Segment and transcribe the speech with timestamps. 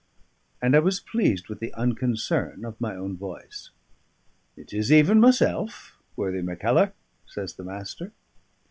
[0.63, 3.69] and I was pleased with the unconcern of my own voice.
[4.57, 6.93] "It is even myself, worthy Mackellar,"
[7.27, 8.11] says the Master.